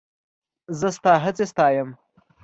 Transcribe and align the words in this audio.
زه 0.79 0.87
ستا 0.97 1.13
هڅې 1.23 1.45
ستایم. 1.51 1.89